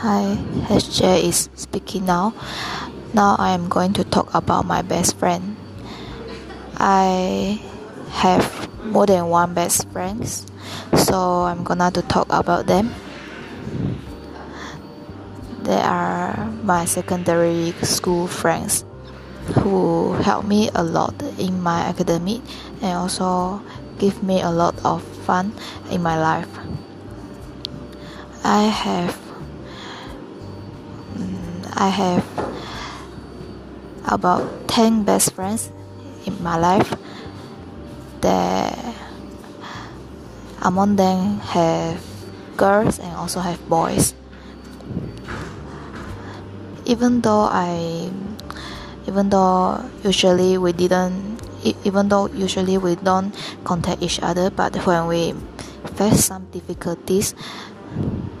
Hi, 0.00 0.40
SJ 0.72 1.28
is 1.28 1.52
speaking 1.52 2.06
now. 2.06 2.32
Now 3.12 3.36
I 3.36 3.52
am 3.52 3.68
going 3.68 3.92
to 4.00 4.02
talk 4.02 4.32
about 4.32 4.64
my 4.64 4.80
best 4.80 5.20
friend. 5.20 5.60
I 6.80 7.60
have 8.08 8.48
more 8.80 9.04
than 9.04 9.28
one 9.28 9.52
best 9.52 9.84
friends, 9.92 10.48
so 10.96 11.44
I'm 11.44 11.64
gonna 11.64 11.90
to 11.92 12.00
talk 12.00 12.32
about 12.32 12.64
them. 12.64 12.96
They 15.68 15.76
are 15.84 16.48
my 16.64 16.86
secondary 16.86 17.76
school 17.84 18.24
friends 18.24 18.88
who 19.60 20.16
help 20.24 20.48
me 20.48 20.70
a 20.74 20.82
lot 20.82 21.12
in 21.36 21.60
my 21.60 21.84
academic 21.84 22.40
and 22.80 22.96
also 22.96 23.60
give 23.98 24.22
me 24.22 24.40
a 24.40 24.48
lot 24.48 24.80
of 24.82 25.04
fun 25.28 25.52
in 25.92 26.00
my 26.00 26.16
life. 26.16 26.48
I 28.42 28.64
have 28.64 29.29
I 31.80 31.88
have 31.88 32.20
about 34.04 34.68
10 34.68 35.04
best 35.04 35.32
friends 35.32 35.72
in 36.26 36.36
my 36.44 36.60
life 36.60 36.92
that 38.20 38.76
among 40.60 40.96
them 40.96 41.40
have 41.56 42.04
girls 42.58 42.98
and 42.98 43.16
also 43.16 43.40
have 43.40 43.56
boys 43.66 44.12
even 46.84 47.22
though 47.22 47.48
I 47.48 48.12
even 49.08 49.30
though 49.30 49.80
usually 50.04 50.58
we 50.58 50.76
didn't 50.76 51.40
even 51.64 52.12
though 52.12 52.28
usually 52.28 52.76
we 52.76 52.96
don't 52.96 53.32
contact 53.64 54.02
each 54.02 54.20
other 54.20 54.50
but 54.50 54.76
when 54.84 55.06
we 55.06 55.32
face 55.96 56.28
some 56.28 56.44
difficulties 56.52 57.34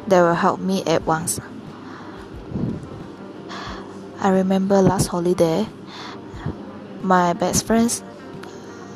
they 0.06 0.20
will 0.20 0.34
help 0.34 0.60
me 0.60 0.84
at 0.84 1.06
once. 1.06 1.40
I 4.20 4.28
remember 4.28 4.82
last 4.82 5.06
holiday, 5.06 5.66
my 7.00 7.32
best 7.32 7.66
friends 7.66 8.04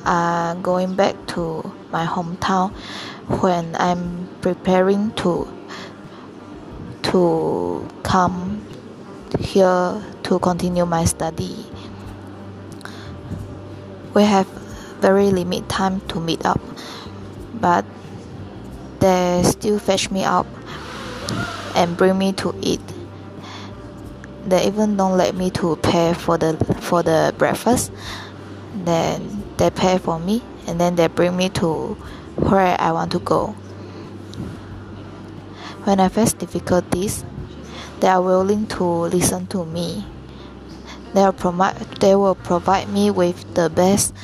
are 0.04 0.54
going 0.56 0.96
back 0.96 1.16
to 1.28 1.72
my 1.90 2.04
hometown 2.04 2.72
when 3.40 3.74
I'm 3.76 4.28
preparing 4.42 5.12
to 5.24 5.48
to 7.04 7.88
come 8.02 8.60
here 9.40 10.04
to 10.24 10.38
continue 10.40 10.84
my 10.84 11.06
study. 11.06 11.56
We 14.12 14.24
have 14.24 14.46
very 15.00 15.30
limited 15.30 15.70
time 15.70 16.02
to 16.08 16.20
meet 16.20 16.44
up, 16.44 16.60
but 17.54 17.86
they 19.00 19.40
still 19.44 19.78
fetch 19.78 20.10
me 20.10 20.22
up 20.22 20.46
and 21.74 21.96
bring 21.96 22.18
me 22.18 22.32
to 22.34 22.54
eat. 22.60 22.80
They 24.46 24.66
even 24.66 24.96
don't 24.96 25.16
let 25.16 25.34
me 25.34 25.50
to 25.50 25.76
pay 25.76 26.12
for 26.12 26.36
the 26.36 26.56
for 26.80 27.02
the 27.02 27.34
breakfast. 27.38 27.90
Then 28.84 29.42
they 29.56 29.70
pay 29.70 29.98
for 29.98 30.18
me 30.18 30.42
and 30.66 30.80
then 30.80 30.96
they 30.96 31.06
bring 31.06 31.36
me 31.36 31.48
to 31.50 31.94
where 32.36 32.76
I 32.78 32.92
want 32.92 33.12
to 33.12 33.18
go. 33.20 33.48
When 35.84 36.00
I 36.00 36.08
face 36.08 36.32
difficulties, 36.32 37.24
they 38.00 38.08
are 38.08 38.20
willing 38.20 38.66
to 38.68 38.84
listen 38.84 39.46
to 39.48 39.64
me. 39.64 40.04
They 41.14 41.22
will 41.22 41.32
provide 41.32 41.76
they 42.00 42.14
will 42.16 42.34
provide 42.34 42.88
me 42.88 43.10
with 43.10 43.54
the 43.54 43.70
best 43.70 44.14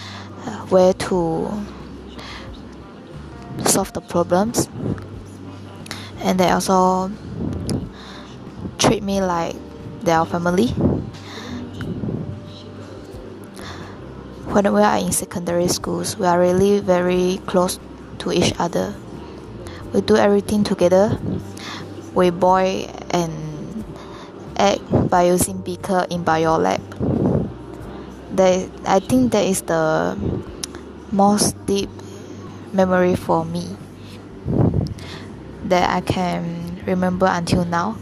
uh, 0.47 0.67
way 0.71 0.93
to 0.93 1.51
solve 3.65 3.93
the 3.93 4.01
problems 4.01 4.69
and 6.21 6.39
they 6.41 6.51
also 6.51 7.11
treat 8.79 9.03
me 9.03 9.21
like 9.21 9.55
their 10.03 10.25
family. 10.25 10.69
When 14.51 14.73
we 14.73 14.83
are 14.83 14.99
in 14.99 15.13
secondary 15.13 15.69
schools, 15.69 16.17
we 16.19 16.27
are 16.27 16.39
really 16.41 16.81
very 16.81 17.41
close 17.47 17.79
to 18.19 18.33
each 18.33 18.53
other. 18.59 18.95
We 19.93 20.01
do 20.01 20.17
everything 20.17 20.65
together. 20.65 21.19
We 22.15 22.31
boil 22.31 22.91
and 23.11 23.85
egg 24.57 24.81
by 25.09 25.25
using 25.31 25.59
beaker 25.59 26.07
in 26.11 26.25
bio 26.25 26.57
lab. 26.57 26.83
That 28.37 28.71
I 28.87 29.01
think 29.01 29.33
that 29.33 29.45
is 29.45 29.63
the 29.63 30.17
most 31.13 31.55
deep 31.67 31.91
memory 32.73 33.17
for 33.17 33.45
me 33.45 33.77
that 35.65 35.91
I 35.91 36.01
can 36.01 36.83
remember 36.87 37.27
until 37.27 37.65
now. 37.65 37.97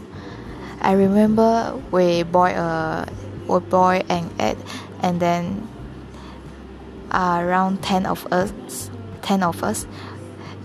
I 0.81 0.93
remember 0.93 1.79
we 1.91 2.23
boil 2.23 2.55
a 2.55 3.07
we 3.47 3.59
boil 3.59 4.01
an 4.09 4.29
egg 4.39 4.57
and 5.01 5.19
then 5.19 5.67
uh, 7.11 7.39
around 7.41 7.83
ten 7.83 8.05
of 8.05 8.25
us 8.31 8.51
ten 9.21 9.43
of 9.43 9.63
us 9.63 9.85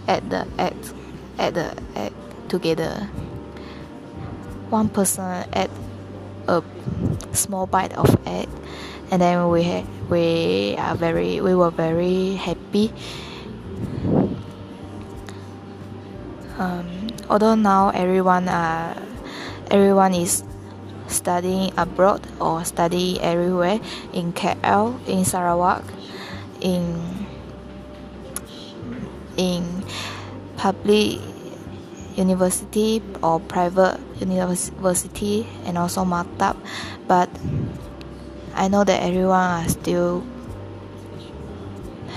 at 0.06 0.28
the 0.30 0.46
egg 0.58 0.74
at 1.38 1.54
the 1.54 1.74
egg 1.96 2.12
together. 2.48 3.08
One 4.70 4.88
person 4.88 5.46
ate 5.52 5.70
a 6.48 6.62
small 7.32 7.66
bite 7.66 7.92
of 7.96 8.08
egg 8.26 8.48
and 9.10 9.20
then 9.20 9.48
we 9.48 9.84
we 10.08 10.76
are 10.78 10.94
very 10.94 11.40
we 11.40 11.54
were 11.54 11.70
very 11.70 12.34
happy 12.34 12.92
um, 16.58 17.08
although 17.28 17.54
now 17.54 17.90
everyone 17.90 18.48
uh, 18.48 18.94
everyone 19.74 20.14
is 20.14 20.44
studying 21.08 21.74
abroad 21.76 22.22
or 22.40 22.64
study 22.64 23.18
everywhere 23.20 23.80
in 24.12 24.32
KL, 24.32 24.94
in 25.08 25.24
Sarawak, 25.24 25.82
in 26.60 27.26
in 29.36 29.82
public 30.56 31.18
university 32.14 33.02
or 33.20 33.40
private 33.40 33.98
university 34.20 35.44
and 35.66 35.76
also 35.76 36.04
Maktab 36.04 36.54
but 37.08 37.28
I 38.54 38.68
know 38.68 38.84
that 38.84 39.02
everyone 39.02 39.68
still 39.68 40.22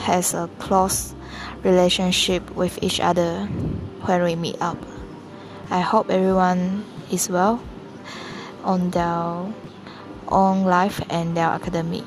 has 0.05 0.35
a 0.35 0.47
close 0.59 1.15
relationship 1.63 2.45
with 2.55 2.77
each 2.83 2.99
other 2.99 3.45
when 4.05 4.21
we 4.21 4.35
meet 4.35 4.61
up. 4.61 4.77
I 5.69 5.81
hope 5.81 6.09
everyone 6.09 6.85
is 7.11 7.29
well 7.29 7.59
on 8.63 8.91
their 8.91 9.51
own 10.29 10.63
life 10.63 11.03
and 11.09 11.35
their 11.35 11.47
academic. 11.47 12.03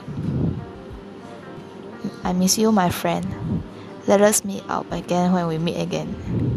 I 2.25 2.33
miss 2.33 2.57
you, 2.57 2.73
my 2.73 2.89
friend. 2.89 3.63
Let 4.07 4.23
us 4.23 4.45
meet 4.45 4.65
up 4.69 4.91
again 4.93 5.33
when 5.33 5.47
we 5.47 5.59
meet 5.59 5.77
again. 5.77 6.50